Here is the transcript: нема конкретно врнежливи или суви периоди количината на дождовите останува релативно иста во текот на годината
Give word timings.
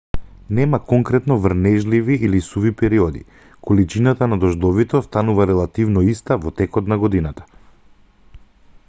нема 0.49 0.79
конкретно 0.85 1.35
врнежливи 1.43 2.13
или 2.15 2.39
суви 2.41 2.71
периоди 2.79 3.23
количината 3.67 4.27
на 4.27 4.39
дождовите 4.45 4.97
останува 5.01 5.47
релативно 5.51 6.01
иста 6.15 6.37
во 6.47 6.51
текот 6.61 6.87
на 6.95 6.99
годината 7.07 7.45